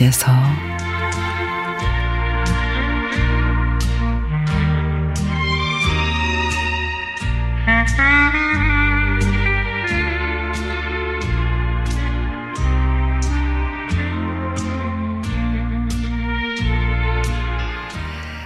[0.00, 0.32] 병원에서.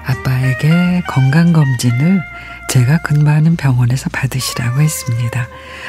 [0.07, 2.21] 아빠에게 건강검진을
[2.75, 5.47] 제가 근무하는 병원에서 받으시라고 했습니다.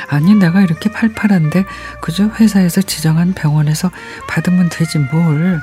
[0.08, 1.64] 아니, 내가 이렇게 팔팔한데
[2.00, 3.90] 그저 회사에서 지정한 병원에서
[4.28, 5.60] 받으면 되지 뭘.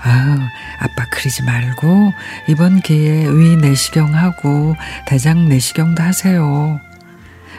[0.00, 0.38] 아유,
[0.80, 2.12] 아빠 그러지 말고
[2.48, 4.74] 이번 기회에 위 내시경하고
[5.06, 6.80] 대장 내시경도 하세요.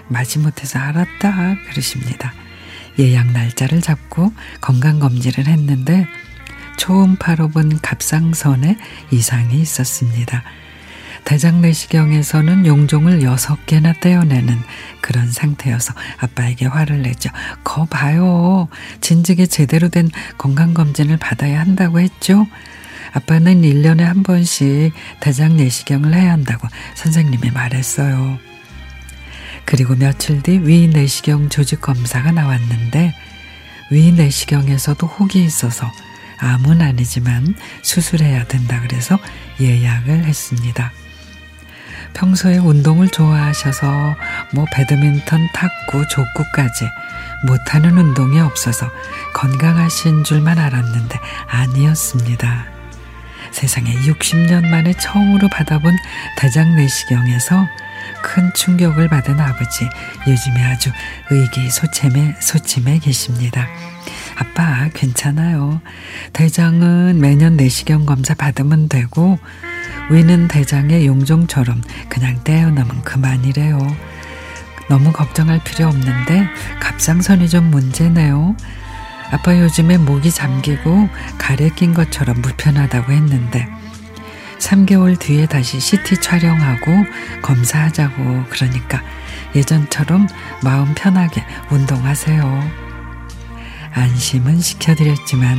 [0.09, 2.33] 마지못해서 알았다 그러십니다.
[2.99, 6.07] 예약 날짜를 잡고 건강검진을 했는데
[6.75, 8.77] 초음파로 본 갑상선에
[9.11, 10.43] 이상이 있었습니다.
[11.27, 14.61] 대장 내시경에서는 용종을 여섯 개나 떼어내는
[15.01, 17.29] 그런 상태여서 아빠에게 화를 내죠.
[17.65, 18.69] 거 봐요.
[19.01, 22.47] 진즉에 제대로 된 건강검진을 받아야 한다고 했죠.
[23.11, 28.39] 아빠는 1년에 한 번씩 대장 내시경을 해야 한다고 선생님이 말했어요.
[29.65, 33.13] 그리고 며칠 뒤 위 내시경 조직 검사가 나왔는데
[33.91, 35.91] 위 내시경에서도 혹이 있어서
[36.37, 39.19] 암은 아니지만 수술해야 된다 그래서
[39.59, 40.93] 예약을 했습니다.
[42.17, 44.15] 평소에 운동을 좋아하셔서
[44.51, 46.89] 뭐 배드민턴, 탁구, 족구까지
[47.45, 48.89] 못하는 운동이 없어서
[49.33, 52.65] 건강하신 줄만 알았는데 아니었습니다.
[53.51, 55.95] 세상에 60년 만에 처음으로 받아본
[56.37, 57.67] 대장 내시경에서
[58.23, 59.87] 큰 충격을 받은 아버지
[60.27, 60.91] 요즘에 아주
[61.29, 63.67] 의기소침해 소침해 계십니다.
[64.37, 65.81] 아빠 괜찮아요.
[66.33, 69.39] 대장은 매년 내시경 검사 받으면 되고
[70.09, 73.77] 위는 대장의 용종처럼 그냥 떼어놓으면 그만이래요.
[74.89, 76.47] 너무 걱정할 필요 없는데
[76.79, 78.55] 갑상선이 좀 문제네요.
[79.31, 83.67] 아빠 요즘에 목이 잠기고 가래 낀 것처럼 불편하다고 했는데
[84.59, 86.91] 3개월 뒤에 다시 CT 촬영하고
[87.41, 89.03] 검사하자고 그러니까
[89.55, 90.27] 예전처럼
[90.63, 92.87] 마음 편하게 운동하세요.
[93.93, 95.57] 안심은 시켜드렸지만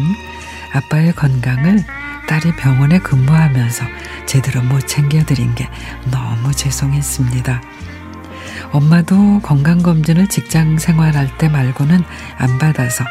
[0.72, 1.84] 아빠의 건강을
[2.28, 3.84] 딸이 병원에 근무하면서
[4.26, 5.66] 제대로 못 챙겨드린 게
[6.10, 7.60] 너무 죄송했습니다.
[8.70, 12.04] 엄마도 건강검진을 직장 생활할 때 말고는
[12.36, 13.04] 안 받아서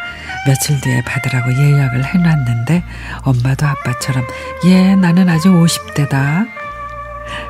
[0.46, 2.84] 며칠 뒤에 받으라고 예약을 해놨는데
[3.24, 4.24] 엄마도 아빠처럼
[4.66, 6.48] 예, 나는 아직 50대다.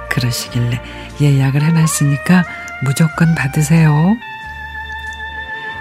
[0.09, 0.81] 그러시길래
[1.19, 2.44] 예약을 해놨으니까
[2.83, 4.16] 무조건 받으세요.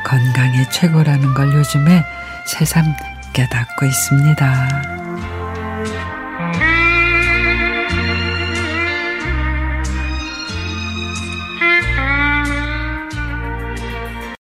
[0.05, 2.05] 건강이 최고라는 걸 요즘에
[2.47, 2.85] 새삼
[3.33, 5.26] 깨닫고 있습니다.